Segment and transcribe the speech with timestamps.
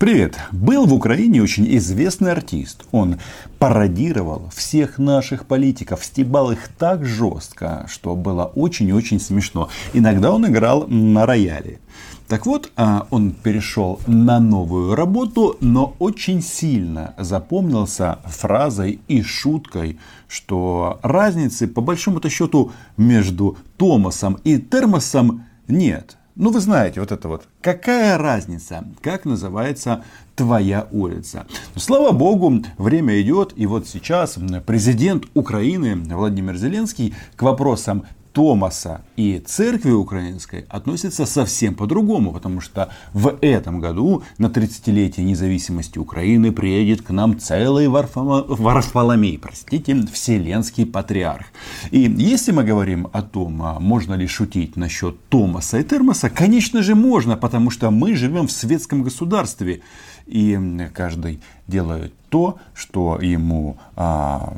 [0.00, 0.38] Привет!
[0.50, 2.86] Был в Украине очень известный артист.
[2.90, 3.18] Он
[3.58, 9.68] пародировал всех наших политиков, стебал их так жестко, что было очень-очень смешно.
[9.92, 11.80] Иногда он играл на рояле.
[12.28, 19.98] Так вот, а, он перешел на новую работу, но очень сильно запомнился фразой и шуткой,
[20.28, 26.16] что разницы по большому-то счету между Томасом и Термосом нет.
[26.40, 27.42] Ну, вы знаете, вот это вот.
[27.60, 30.04] Какая разница, как называется
[30.36, 31.46] твоя улица?
[31.76, 39.38] Слава богу, время идет, и вот сейчас президент Украины Владимир Зеленский к вопросам Томаса и
[39.38, 47.02] церкви украинской относятся совсем по-другому, потому что в этом году на 30-летие независимости Украины приедет
[47.02, 48.44] к нам целый Варфома...
[48.46, 51.46] Варфоломей, простите, вселенский патриарх.
[51.90, 56.82] И если мы говорим о том, а можно ли шутить насчет Томаса и Термоса, конечно
[56.82, 59.82] же можно, потому что мы живем в светском государстве,
[60.30, 60.58] и
[60.94, 64.54] каждый делает то, что ему а,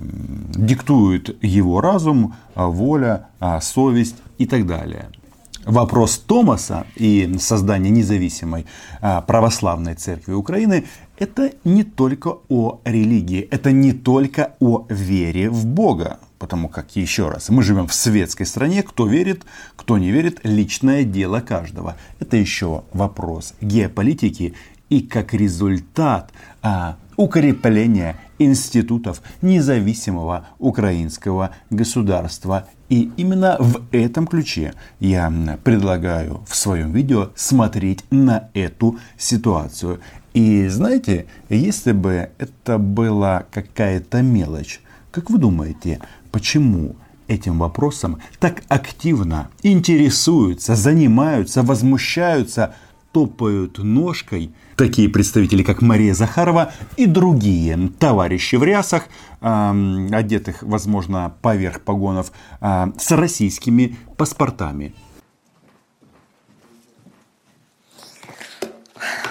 [0.54, 5.08] диктует его разум, а, воля, а, совесть и так далее.
[5.64, 8.66] Вопрос Томаса и создания независимой
[9.00, 10.84] а, православной церкви Украины–
[11.18, 16.18] это не только о религии, это не только о вере в Бога.
[16.40, 19.44] Потому как, еще раз, мы живем в светской стране, кто верит,
[19.76, 21.96] кто не верит, личное дело каждого.
[22.18, 24.54] Это еще вопрос геополитики
[24.92, 32.68] и как результат а, укрепления институтов независимого украинского государства.
[32.90, 35.32] И именно в этом ключе я
[35.64, 40.00] предлагаю в своем видео смотреть на эту ситуацию.
[40.34, 46.96] И знаете, если бы это была какая-то мелочь, как вы думаете, почему
[47.28, 52.74] этим вопросом так активно интересуются, занимаются, возмущаются
[53.12, 59.04] топают ножкой такие представители, как Мария Захарова и другие товарищи в рясах,
[59.40, 64.94] э, одетых, возможно, поверх погонов, э, с российскими паспортами.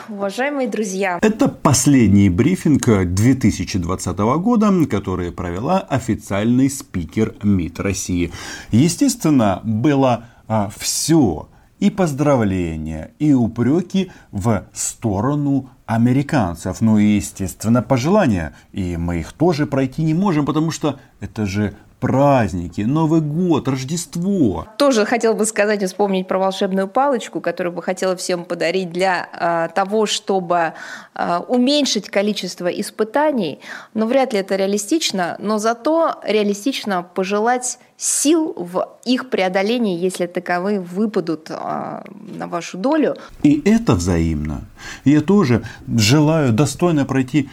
[0.09, 8.31] Уважаемые друзья, это последний брифинг 2020 года, который провела официальный спикер МИД России.
[8.71, 11.47] Естественно, было а, все
[11.81, 16.79] и поздравления, и упреки в сторону американцев.
[16.79, 18.53] Ну и, естественно, пожелания.
[18.71, 24.67] И мы их тоже пройти не можем, потому что это же праздники, Новый год, Рождество.
[24.77, 29.29] Тоже хотел бы сказать и вспомнить про волшебную палочку, которую бы хотела всем подарить для
[29.31, 30.73] э, того, чтобы
[31.13, 33.59] э, уменьшить количество испытаний.
[33.93, 40.79] Но вряд ли это реалистично, но зато реалистично пожелать сил в их преодолении, если таковые
[40.79, 42.01] выпадут э,
[42.39, 43.15] на вашу долю.
[43.43, 44.61] И это взаимно.
[45.05, 47.49] Я тоже желаю достойно пройти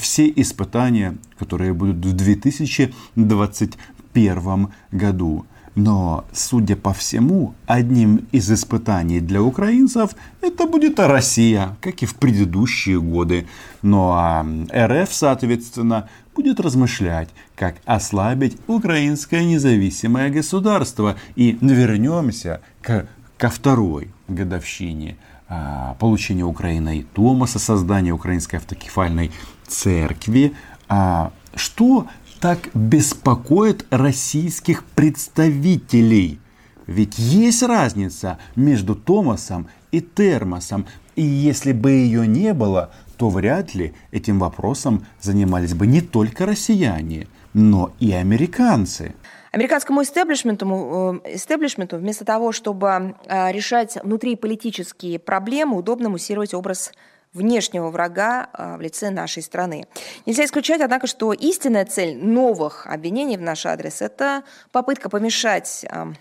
[0.00, 5.46] все испытания, которые будут в 2021 году.
[5.76, 12.14] Но, судя по всему, одним из испытаний для украинцев это будет Россия, как и в
[12.14, 13.46] предыдущие годы.
[13.82, 21.16] Ну а РФ, соответственно, будет размышлять, как ослабить украинское независимое государство.
[21.34, 23.06] И вернемся к,
[23.36, 29.30] ко второй годовщине а, получения Украиной Томаса, создания Украинской автокефальной
[29.66, 30.54] церкви.
[30.88, 32.06] А, что
[32.40, 36.38] так беспокоит российских представителей?
[36.86, 40.86] Ведь есть разница между Томасом и Термосом.
[41.16, 46.46] И если бы ее не было, то вряд ли этим вопросом занимались бы не только
[46.46, 49.14] россияне, но и американцы.
[49.52, 56.92] Американскому истеблишменту, э, истеблишменту вместо того, чтобы э, решать внутриполитические проблемы, удобно муссировать образ
[57.36, 59.86] внешнего врага э, в лице нашей страны.
[60.24, 64.42] Нельзя исключать, однако, что истинная цель новых обвинений в наш адрес– это
[64.72, 66.12] попытка помешать а,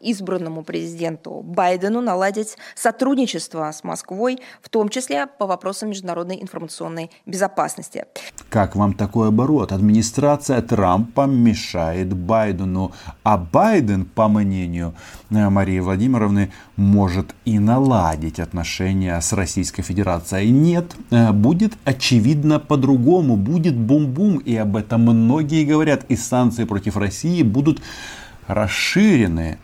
[0.00, 8.04] избранному президенту Байдену наладить сотрудничество с Москвой, в том числе по вопросам международной информационной безопасности.
[8.48, 9.72] Как вам такой оборот?
[9.72, 12.92] Администрация Трампа мешает Байдену,
[13.22, 14.94] а Байден, по мнению
[15.30, 20.50] э, Марии Владимировны, может и наладить отношения с Российской Федерацией.
[20.50, 26.96] Нет, э, будет очевидно по-другому, будет бум-бум, и об этом многие говорят, и санкции против
[26.96, 27.80] России будут
[28.48, 29.58] расширены.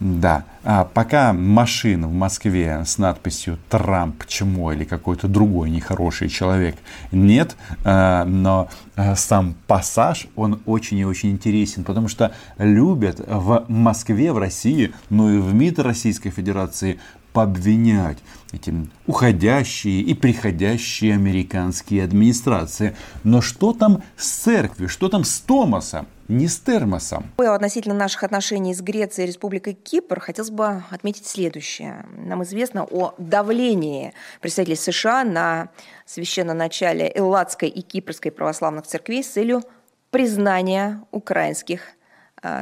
[0.00, 6.76] Да, а пока машин в Москве с надписью «Трамп чмо» или какой-то другой нехороший человек
[7.12, 13.64] нет, а, но а, сам пассаж, он очень и очень интересен, потому что любят в
[13.68, 16.98] Москве, в России, ну и в МИД Российской Федерации
[17.34, 18.18] пообвинять
[18.52, 18.72] эти
[19.06, 22.96] уходящие и приходящие американские администрации.
[23.24, 26.06] Но что там с церковью, что там с Томасом?
[26.26, 27.30] не с термосом.
[27.36, 32.06] Относительно наших отношений с Грецией и Республикой Кипр хотелось бы отметить следующее.
[32.16, 35.68] Нам известно о давлении представителей США на
[36.06, 39.64] священноначале Элладской и Кипрской православных церквей с целью
[40.10, 42.03] признания украинских а,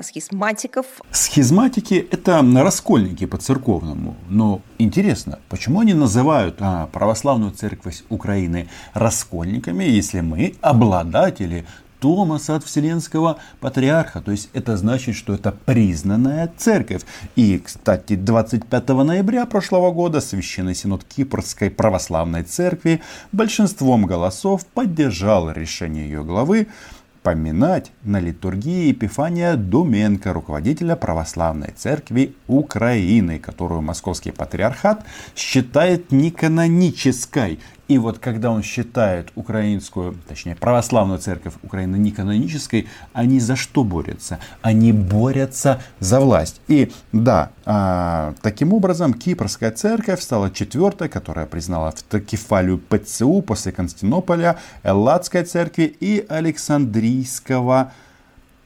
[0.02, 0.86] схизматиков.
[1.10, 4.16] Схизматики– это раскольники по-церковному.
[4.28, 11.64] Но интересно, почему они называют а, православную церковь Украины раскольниками, если мы обладатели
[12.02, 14.20] Томаса от Вселенского Патриарха.
[14.20, 17.02] То есть это значит, что это признанная церковь.
[17.36, 26.06] И, кстати, 25 ноября прошлого года Священный Синод Кипрской Православной Церкви большинством голосов поддержал решение
[26.06, 26.66] ее главы
[27.22, 35.04] поминать на литургии Епифания Думенко, руководителя Православной Церкви Украины, которую Московский Патриархат
[35.36, 37.60] считает неканонической
[37.92, 44.38] и вот когда он считает украинскую, точнее православную церковь Украины неканонической, они за что борются?
[44.62, 46.60] Они борются за власть.
[46.68, 54.58] И да, а, таким образом Кипрская церковь стала четвертой, которая признала автокефалию ПЦУ после Константинополя,
[54.82, 57.92] Элладской церкви и Александрийского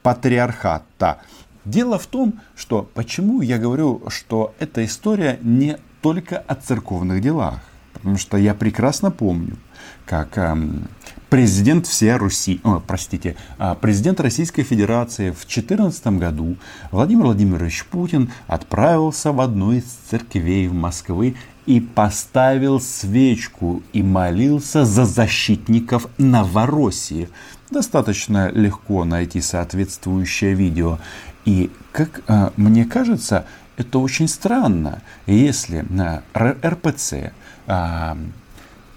[0.03, 1.17] патриархата.
[1.65, 7.59] Дело в том, что почему я говорю, что эта история не только о церковных делах.
[7.97, 9.57] Потому что я прекрасно помню,
[10.05, 10.87] как эм,
[11.29, 16.57] президент всей Руси, о, простите, а, президент Российской Федерации в 2014 году
[16.91, 21.35] Владимир Владимирович Путин отправился в одну из церквей в Москвы
[21.65, 27.29] и поставил свечку и молился за защитников Новороссии.
[27.69, 30.99] Достаточно легко найти соответствующее видео.
[31.43, 33.45] И, как э, мне кажется,
[33.77, 37.31] это очень странно, если на РПЦ
[37.67, 38.17] а,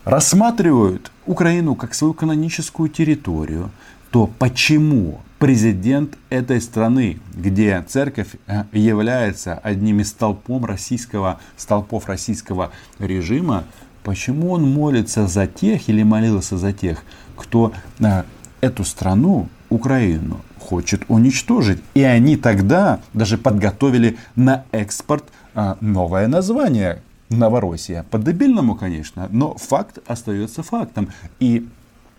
[0.04, 3.70] рассматривают Украину как свою каноническую территорию,
[4.10, 12.72] то почему президент этой страны, где церковь э, является одним из столпом российского, столпов российского
[12.98, 13.64] режима,
[14.02, 17.02] почему он молится за тех или молился за тех,
[17.36, 18.24] кто э,
[18.60, 21.82] эту страну, Украину, хочет уничтожить.
[21.94, 25.24] И они тогда даже подготовили на экспорт
[25.54, 28.04] э, новое название Новороссия.
[28.10, 31.08] По-дебильному, конечно, но факт остается фактом.
[31.40, 31.68] И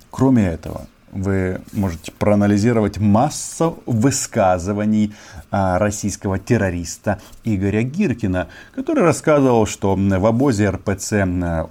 [0.09, 5.13] кроме этого, вы можете проанализировать массу высказываний
[5.51, 11.13] а, российского террориста Игоря Гиркина, который рассказывал, что в обозе РПЦ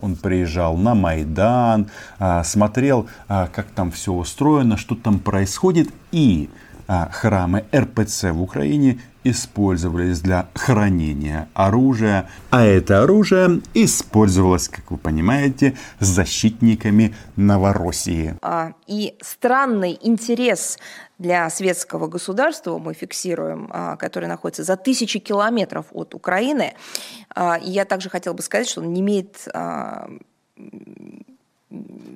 [0.00, 1.88] он приезжал на Майдан,
[2.18, 6.50] а, смотрел, а, как там все устроено, что там происходит, и
[7.12, 15.76] храмы РПЦ в Украине использовались для хранения оружия, а это оружие использовалось, как вы понимаете,
[15.98, 18.36] защитниками Новороссии.
[18.42, 20.78] А, и странный интерес
[21.18, 26.74] для светского государства мы фиксируем, а, который находится за тысячи километров от Украины.
[27.34, 29.46] А, и я также хотела бы сказать, что он не имеет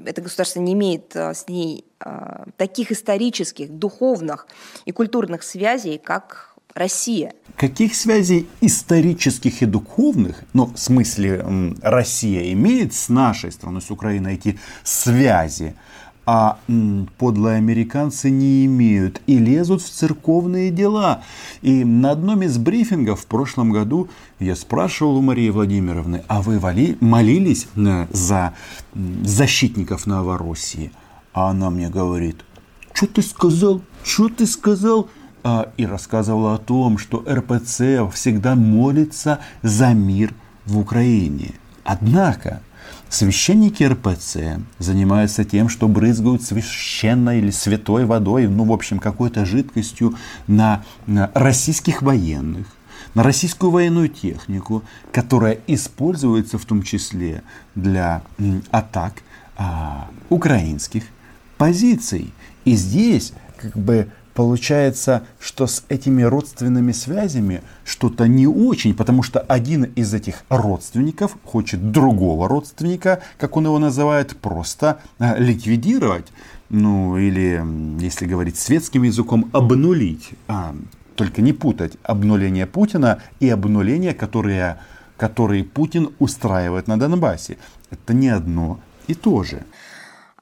[0.05, 1.85] это государство не имеет с ней
[2.57, 4.47] таких исторических, духовных
[4.85, 7.35] и культурных связей, как Россия.
[7.57, 11.45] Каких связей исторических и духовных, ну, в смысле,
[11.83, 15.77] Россия имеет с нашей страной, с Украиной эти связи,
[16.27, 16.59] а
[17.19, 21.23] подлые американцы не имеют и лезут в церковные дела.
[21.63, 26.59] И на одном из брифингов в прошлом году я спрашивал у Марии Владимировны, а вы
[26.59, 28.55] вали, молились э, за
[28.95, 30.93] защитников Новороссии?
[31.33, 32.45] А она мне говорит,
[32.93, 33.83] что ты сказал?
[34.05, 35.09] Что ты сказал?
[35.43, 40.33] А, и рассказывала о том, что РПЦ всегда молится за мир
[40.65, 41.53] в Украине.
[41.85, 42.63] Однако
[43.15, 50.15] священники РПЦ занимаются тем, что брызгают священной или святой водой, ну, в общем, какой-то жидкостью
[50.47, 52.67] на, на российских военных,
[53.15, 57.43] на российскую военную технику, которая используется в том числе
[57.75, 58.23] для
[58.71, 59.23] атак
[59.57, 61.05] а, украинских
[61.57, 62.33] позиций.
[62.65, 69.39] И здесь как бы Получается, что с этими родственными связями что-то не очень, потому что
[69.39, 76.27] один из этих родственников хочет другого родственника, как он его называет, просто а, ликвидировать.
[76.69, 77.63] Ну, или,
[78.03, 80.31] если говорить светским языком, обнулить.
[80.49, 80.75] А,
[81.15, 84.81] только не путать обнуление Путина и обнуление, которое,
[85.17, 87.57] которое Путин устраивает на Донбассе.
[87.91, 89.63] Это не одно и то же.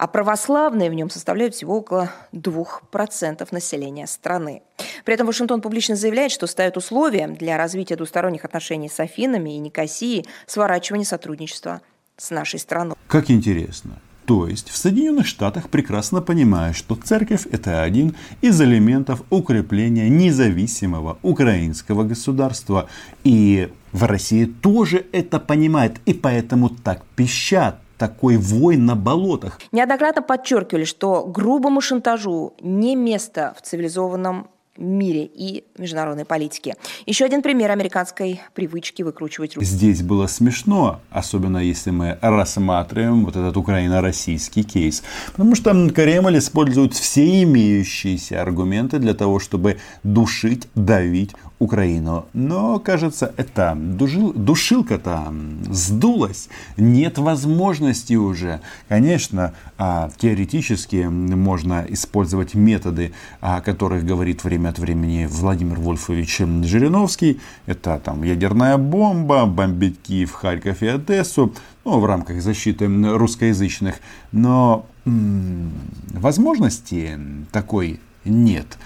[0.02, 4.62] А православные в нем составляют всего около 2% населения страны.
[5.04, 9.58] При этом Вашингтон публично заявляет, что ставит условия для развития двусторонних отношений с Афинами и
[9.58, 11.82] Никосией сворачивания сотрудничества
[12.16, 12.96] с нашей страной.
[13.06, 14.00] Как интересно.
[14.26, 21.18] То есть в Соединенных Штатах прекрасно понимают, что церковь это один из элементов укрепления независимого
[21.22, 22.88] украинского государства.
[23.22, 29.60] И в России тоже это понимают, и поэтому так пищат такой вой на болотах.
[29.70, 36.74] Неоднократно подчеркивали, что грубому шантажу не место в цивилизованном мире и международной политике.
[37.06, 39.64] Еще один пример американской привычки выкручивать руки.
[39.64, 45.04] Здесь было смешно, особенно если мы рассматриваем вот этот украино-российский кейс.
[45.30, 51.30] Потому что Кремль использует все имеющиеся аргументы для того, чтобы душить, давить
[51.62, 52.26] Украину.
[52.32, 55.32] Но, кажется, эта душил, душилка-то
[55.70, 56.48] сдулась.
[56.76, 58.60] Нет возможности уже.
[58.88, 67.40] Конечно, а, теоретически можно использовать методы, о которых говорит время от времени Владимир Вольфович Жириновский.
[67.66, 71.54] Это там ядерная бомба, бомбить Киев, Харьков и Одессу.
[71.84, 73.96] Ну, в рамках защиты русскоязычных.
[74.32, 75.72] Но м-
[76.12, 77.18] возможности
[77.52, 78.78] такой нет.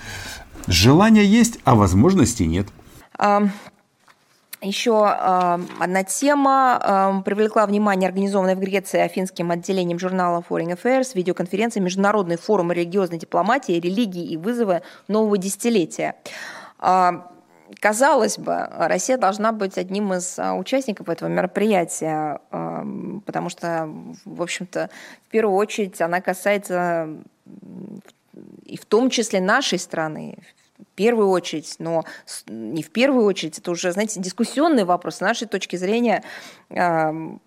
[0.66, 2.66] Желание есть, а возможности нет.
[4.62, 12.36] Еще одна тема привлекла внимание организованной в Греции афинским отделением журнала Foreign Affairs видеоконференция «Международный
[12.36, 16.16] форум религиозной дипломатии, религии и вызовы нового десятилетия».
[17.80, 22.40] Казалось бы, Россия должна быть одним из участников этого мероприятия,
[23.26, 23.88] потому что,
[24.24, 24.88] в общем-то,
[25.26, 27.08] в первую очередь она касается
[28.64, 30.38] и в том числе нашей страны,
[30.78, 32.04] в первую очередь, но
[32.48, 36.22] не в первую очередь, это уже, знаете, дискуссионный вопрос с нашей точки зрения.
[36.68, 37.38] В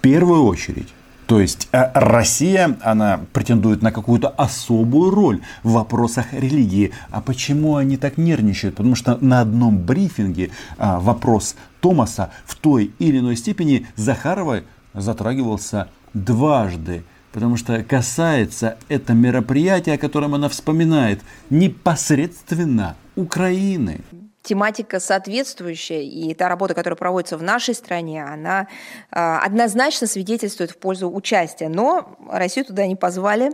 [0.00, 0.88] первую очередь.
[1.30, 6.92] То есть э, Россия, она претендует на какую-то особую роль в вопросах религии.
[7.12, 8.74] А почему они так нервничают?
[8.74, 15.88] Потому что на одном брифинге а, вопрос Томаса в той или иной степени Захаровой затрагивался
[16.14, 21.20] дважды потому что касается это мероприятие, о котором она вспоминает,
[21.50, 24.00] непосредственно Украины.
[24.42, 28.68] Тематика соответствующая, и та работа, которая проводится в нашей стране, она
[29.10, 31.68] э, однозначно свидетельствует в пользу участия.
[31.68, 33.52] Но Россию туда не позвали.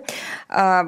[0.49, 0.83] Э,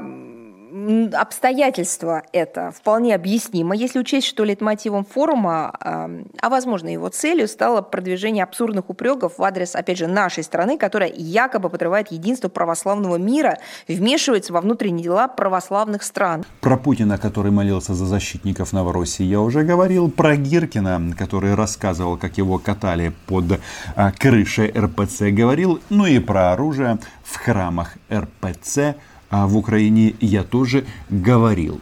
[1.13, 8.45] обстоятельства это вполне объяснимо, если учесть, что лейтмотивом форума, а возможно его целью, стало продвижение
[8.45, 14.53] абсурдных упреков в адрес, опять же, нашей страны, которая якобы подрывает единство православного мира, вмешивается
[14.53, 16.45] во внутренние дела православных стран.
[16.61, 20.11] Про Путина, который молился за защитников Новороссии, я уже говорил.
[20.11, 23.61] Про Гиркина, который рассказывал, как его катали под
[23.97, 25.81] а, крышей РПЦ, говорил.
[25.91, 28.97] Ну и про оружие в храмах РПЦ–
[29.31, 31.81] в Украине я тоже говорил.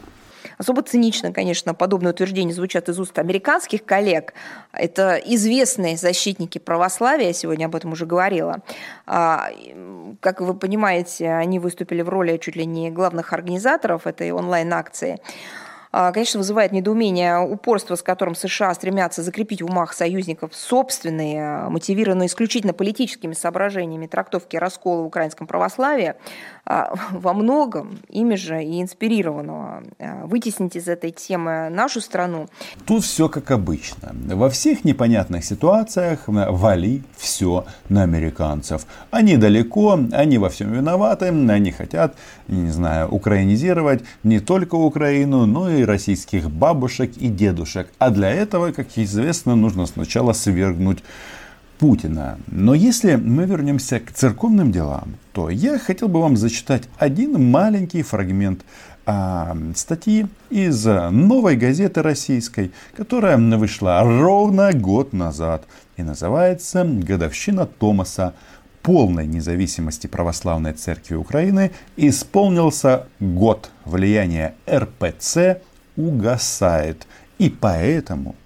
[0.58, 4.32] Особо цинично, конечно, подобные утверждения звучат из уст американских коллег.
[4.72, 8.62] Это известные защитники православия, я сегодня об этом уже говорила.
[9.06, 9.50] А,
[10.20, 15.18] как вы понимаете, они выступили в роли чуть ли не главных организаторов этой онлайн-акции.
[15.98, 21.70] А, конечно, вызывает недоумение упорство, с которым США стремятся закрепить в умах союзников собственные, а,
[21.70, 26.14] мотивированные исключительно политическими соображениями трактовки раскола в украинском православии, а,
[27.12, 29.82] во многом ими же и инспирированного.
[30.24, 32.48] Вытеснить из этой темы нашу страну.
[32.86, 34.14] Тут все как обычно.
[34.34, 38.86] Во всех непонятных ситуациях вали все на американцев.
[39.10, 42.16] Они далеко, они во всем виноваты, они хотят,
[42.48, 47.88] не знаю, украинизировать не только Украину, но и российских бабушек и дедушек.
[47.98, 51.02] А для этого, как известно, нужно сначала свергнуть
[51.78, 52.38] Путина.
[52.46, 58.02] Но если мы вернемся к церковным делам, то я хотел бы вам зачитать один маленький
[58.02, 58.62] фрагмент
[59.04, 65.64] а, статьи из новой газеты российской, которая вышла ровно год назад
[65.96, 68.34] и называется «Годовщина Томаса
[68.82, 75.60] полной независимости православной церкви Украины исполнился год влияния РПЦ
[75.96, 77.06] угасает.
[77.38, 78.36] И поэтому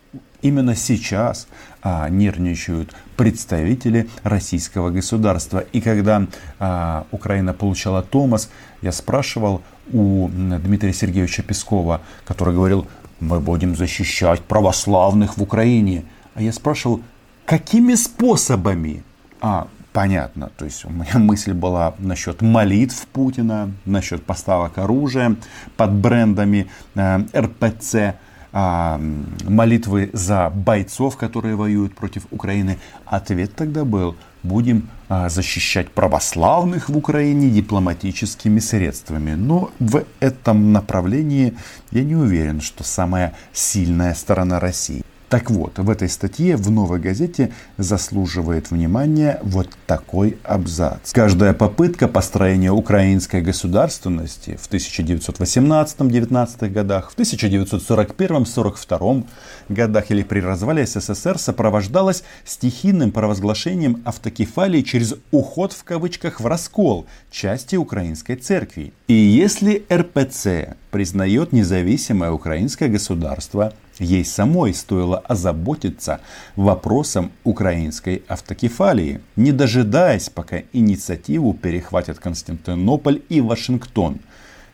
[0.43, 1.47] именно сейчас
[1.83, 5.61] а, нервничают представители российского государства.
[5.73, 6.27] И когда
[6.59, 8.51] а, Украина получала Томас,
[8.83, 12.87] я спрашивал у Дмитрия Сергеевича Пескова, который говорил,
[13.21, 16.05] мы будем защищать православных в Украине.
[16.35, 17.01] А я спрашивал,
[17.45, 19.03] какими способами?
[19.41, 20.51] А, понятно.
[20.57, 25.37] То есть у меня мысль была насчет молитв Путина, насчет поставок оружия
[25.77, 28.15] под брендами э, РПЦ,
[28.53, 32.79] молитвы за бойцов, которые воюют против Украины.
[33.05, 39.35] Ответ тогда был, будем а, защищать православных в Украине дипломатическими средствами.
[39.35, 41.57] Но в этом направлении
[41.91, 45.05] я не уверен, что самая сильная сторона России.
[45.31, 51.13] Так вот, в этой статье в «Новой газете» заслуживает внимания вот такой абзац.
[51.13, 59.25] Каждая попытка построения украинской государственности в 1918-19 годах, в 1941-42
[59.69, 67.07] годах или при развале СССР сопровождалась стихийным провозглашением автокефалии через уход в кавычках в раскол
[67.31, 68.93] части украинской церкви.
[69.11, 76.21] И если РПЦ признает независимое украинское государство, ей самой стоило озаботиться
[76.55, 84.21] вопросом украинской автокефалии, не дожидаясь, пока инициативу перехватят Константинополь и Вашингтон.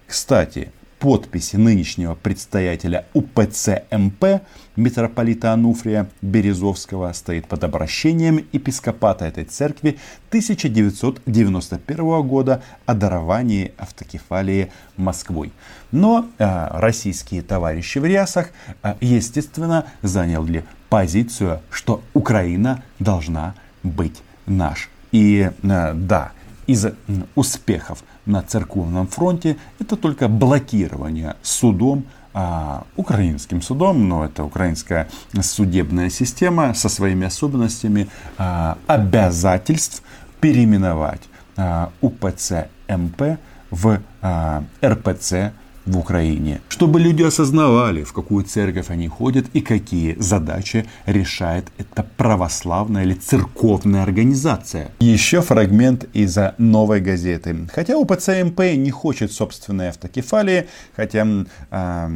[0.07, 4.43] Кстати, подпись нынешнего предстоятеля УПЦ МП
[4.77, 9.99] митрополита Ануфрия Березовского стоит под обращением епископата этой церкви
[10.29, 15.53] 1991 года о даровании автокефалии Москвой.
[15.93, 18.51] Но э, российские товарищи в рясах,
[18.83, 24.89] э, естественно, заняли позицию, что Украина должна быть наш.
[25.13, 26.33] И э, да,
[26.67, 26.87] из
[27.35, 29.57] успехов на церковном фронте.
[29.79, 32.05] Это только блокирование судом
[32.35, 35.09] а, украинским судом, но это украинская
[35.41, 40.03] судебная система со своими особенностями а, обязательств
[40.41, 41.23] переименовать
[41.57, 43.39] а, УПЦ МП
[43.71, 45.53] в а, РПЦ
[45.87, 52.03] в Украине, чтобы люди осознавали, в какую церковь они ходят и какие задачи решает эта
[52.17, 54.91] православная или церковная организация.
[55.01, 57.57] Еще фрагмент из новой газеты.
[57.73, 60.67] Хотя УПЦ МП не хочет собственной автокефалии,
[60.97, 61.27] хотя
[61.71, 62.09] э,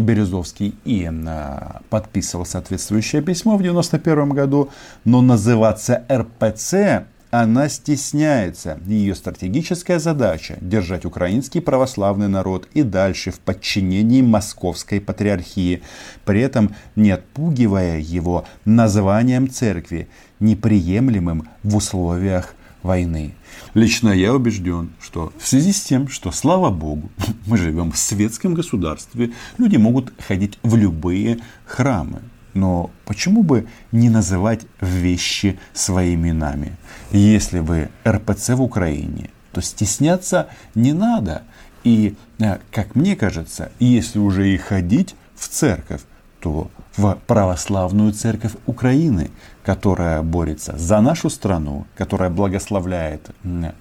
[0.00, 1.58] Березовский и э,
[1.88, 4.70] подписывал соответствующее письмо в 91 году,
[5.04, 8.78] но называться РПЦ она стесняется.
[8.86, 15.82] Ее стратегическая задача– держать украинский православный народ и дальше в подчинении московской патриархии,
[16.24, 20.08] при этом не отпугивая его названием церкви,
[20.40, 23.34] неприемлемым в условиях войны.
[23.74, 27.10] Лично я убежден, что в связи с тем, что, слава богу,
[27.46, 32.20] мы живем в светском государстве, люди могут ходить в любые храмы.
[32.56, 36.72] Но почему бы не называть вещи своими именами?
[37.10, 41.42] Если вы РПЦ в Украине, то стесняться не надо.
[41.84, 46.00] И, э, как мне кажется, если уже и ходить в церковь,
[46.40, 49.30] то в православную церковь Украины,
[49.62, 53.30] которая борется за нашу страну, которая благословляет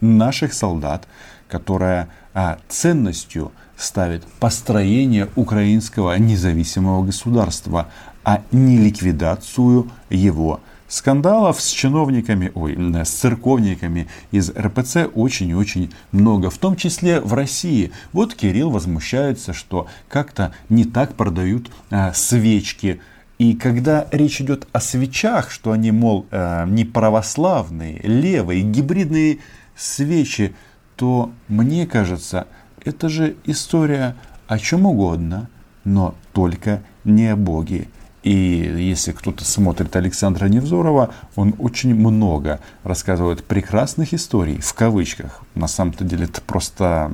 [0.02, 1.08] наших солдат,
[1.48, 7.88] которая а, ценностью ставит построение украинского независимого государства,
[8.26, 10.60] а не ликвидацию его.
[10.88, 17.22] Скандалов с чиновниками, ой, с церковниками из РПЦ очень и очень много, в том числе
[17.22, 17.92] в России.
[18.14, 23.00] Вот Кирилл возмущается, что как-то не так продают а, свечки.
[23.40, 29.40] И когда речь идет о свечах, что они, мол, а, не православные, левые, гибридные
[29.76, 30.56] свечи,
[30.96, 32.48] то мне кажется,
[32.84, 34.16] это же история
[34.48, 35.50] о чем угодно,
[35.84, 37.88] но только не о Боге.
[38.26, 45.42] И если кто-то смотрит Александра Невзорова, он очень много рассказывает прекрасных историй, в кавычках.
[45.54, 47.12] На самом-то деле это просто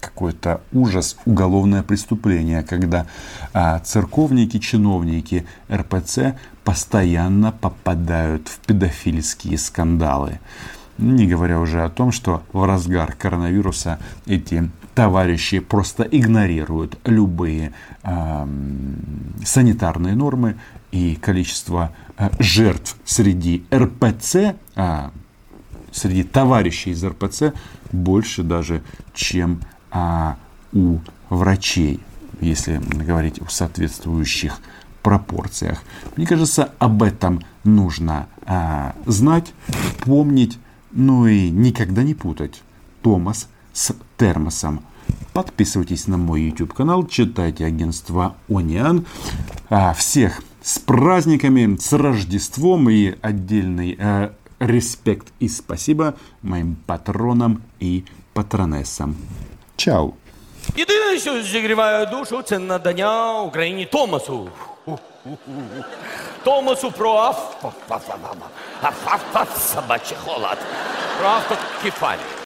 [0.00, 3.06] какой-то ужас, уголовное преступление, когда
[3.52, 10.40] а, церковники, чиновники РПЦ постоянно попадают в педофильские скандалы.
[10.96, 18.46] Не говоря уже о том, что в разгар коронавируса эти товарищи просто игнорируют любые э,
[19.44, 20.56] санитарные нормы
[20.90, 25.10] и количество э, жертв среди РПЦ, э,
[25.92, 27.52] среди товарищей из РПЦ
[27.92, 28.82] больше даже,
[29.12, 29.60] чем
[29.92, 30.32] э,
[30.72, 32.00] у врачей,
[32.40, 34.60] если говорить о соответствующих
[35.02, 35.82] пропорциях.
[36.16, 39.52] Мне кажется, об этом нужно э, знать,
[40.00, 40.58] помнить,
[40.90, 42.62] ну и никогда не путать
[43.02, 44.81] Томас с термосом.
[45.33, 49.05] Подписывайтесь на мой YouTube канал, читайте агентство Ониан.
[49.69, 56.13] А, всех с праздниками, с Рождеством и отдельный э, респект и спасибо
[56.43, 59.15] моим патронам и патронессам.
[59.75, 60.13] Чао!
[60.75, 64.49] Єдине, що зігріває душу, це надання Україні Томасу.
[66.43, 67.55] Томасу про аф...
[67.63, 68.11] аф- аф-
[68.81, 70.57] аф- аф- аф- собачий холод.
[71.19, 72.25] Про автокефалію.